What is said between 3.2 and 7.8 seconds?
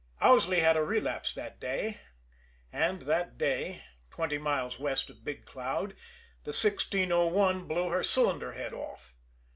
day, twenty miles west of Big Cloud, the 1601